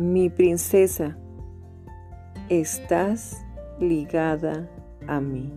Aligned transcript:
Mi 0.00 0.30
princesa, 0.30 1.18
estás 2.48 3.44
ligada 3.80 4.70
a 5.08 5.20
mí. 5.20 5.52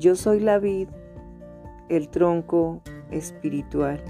Yo 0.00 0.16
soy 0.16 0.40
la 0.40 0.58
vid, 0.58 0.88
el 1.88 2.08
tronco 2.08 2.82
espiritual, 3.12 4.02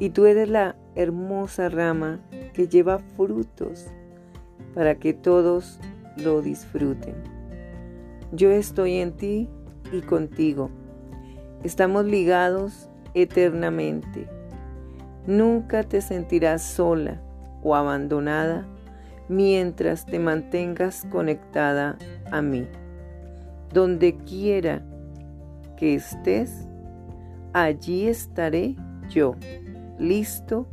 y 0.00 0.10
tú 0.10 0.26
eres 0.26 0.48
la 0.48 0.74
hermosa 0.96 1.68
rama 1.68 2.18
que 2.52 2.66
lleva 2.66 2.98
frutos 2.98 3.86
para 4.74 4.96
que 4.96 5.14
todos 5.14 5.78
lo 6.16 6.42
disfruten. 6.42 7.14
Yo 8.32 8.50
estoy 8.50 8.96
en 8.96 9.12
ti 9.12 9.48
y 9.92 10.00
contigo. 10.00 10.68
Estamos 11.62 12.06
ligados 12.06 12.90
eternamente. 13.14 14.26
Nunca 15.28 15.84
te 15.84 16.00
sentirás 16.00 16.60
sola 16.60 17.20
o 17.64 17.74
abandonada 17.74 18.64
mientras 19.28 20.06
te 20.06 20.20
mantengas 20.20 21.06
conectada 21.10 21.96
a 22.30 22.40
mí. 22.42 22.68
Donde 23.72 24.16
quiera 24.18 24.82
que 25.76 25.94
estés, 25.94 26.68
allí 27.52 28.06
estaré 28.06 28.76
yo, 29.08 29.34
listo 29.98 30.68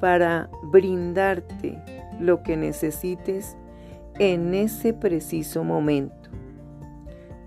para 0.00 0.50
brindarte 0.64 1.78
lo 2.18 2.42
que 2.42 2.56
necesites 2.56 3.56
en 4.18 4.54
ese 4.54 4.92
preciso 4.92 5.62
momento. 5.62 6.30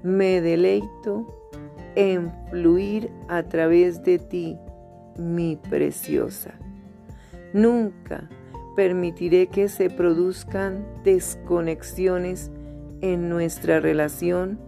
Me 0.03 0.41
deleito 0.41 1.25
en 1.95 2.31
fluir 2.49 3.11
a 3.27 3.43
través 3.43 4.03
de 4.03 4.19
ti, 4.19 4.57
mi 5.17 5.55
preciosa. 5.55 6.53
Nunca 7.53 8.29
permitiré 8.77 9.47
que 9.47 9.69
se 9.69 9.89
produzcan 9.89 10.85
desconexiones 11.03 12.51
en 13.01 13.27
nuestra 13.27 13.79
relación 13.79 14.59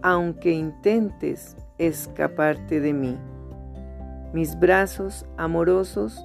aunque 0.00 0.52
intentes 0.52 1.56
escaparte 1.76 2.78
de 2.78 2.92
mí. 2.92 3.16
Mis 4.32 4.56
brazos 4.60 5.26
amorosos 5.36 6.24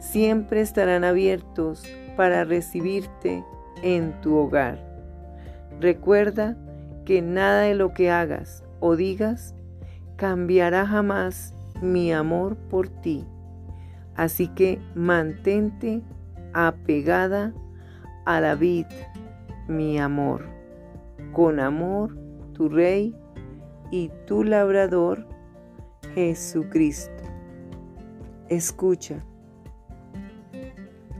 siempre 0.00 0.60
estarán 0.60 1.04
abiertos 1.04 1.84
para 2.16 2.42
recibirte 2.42 3.44
en 3.84 4.20
tu 4.20 4.36
hogar. 4.36 4.84
Recuerda 5.78 6.56
que 7.04 7.22
nada 7.22 7.60
de 7.60 7.76
lo 7.76 7.94
que 7.94 8.10
hagas 8.10 8.64
o 8.80 8.96
digas 8.96 9.54
cambiará 10.16 10.84
jamás 10.84 11.54
mi 11.80 12.12
amor 12.12 12.56
por 12.56 12.88
ti. 12.88 13.24
Así 14.16 14.48
que 14.48 14.80
mantente 14.96 16.02
apegada 16.52 17.52
a 18.24 18.40
la 18.40 18.54
vid, 18.54 18.86
mi 19.68 19.98
amor. 19.98 20.46
Con 21.32 21.60
amor, 21.60 22.16
tu 22.52 22.68
Rey 22.68 23.14
y 23.90 24.10
tu 24.26 24.44
labrador, 24.44 25.26
Jesucristo. 26.14 27.24
Escucha, 28.48 29.24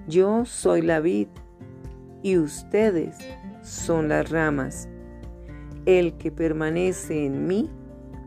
yo 0.07 0.45
soy 0.45 0.83
la 0.83 1.01
vid 1.01 1.29
y 2.23 2.37
ustedes 2.39 3.17
son 3.63 4.09
las 4.09 4.31
ramas. 4.31 4.89
El 5.87 6.17
que 6.19 6.31
permanece 6.31 7.27
en 7.27 7.47
mí, 7.47 7.71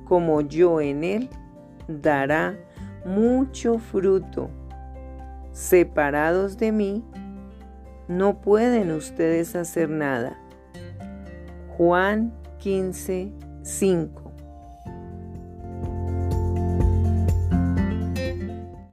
como 0.06 0.42
yo 0.42 0.82
en 0.82 1.04
él, 1.04 1.30
dará 1.88 2.58
mucho 3.06 3.78
fruto 3.78 4.50
separados 5.56 6.58
de 6.58 6.74
mí, 6.74 7.04
no 8.10 8.42
pueden 8.42 8.92
ustedes 8.92 9.56
hacer 9.56 9.90
nada. 9.90 10.38
Juan 11.78 12.34
15, 12.60 13.32
5 13.64 14.25